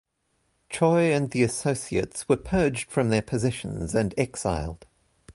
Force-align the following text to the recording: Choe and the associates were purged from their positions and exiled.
Choe 0.71 0.97
and 1.15 1.29
the 1.29 1.43
associates 1.43 2.27
were 2.27 2.35
purged 2.35 2.89
from 2.89 3.09
their 3.09 3.21
positions 3.21 3.93
and 3.93 4.15
exiled. 4.17 4.87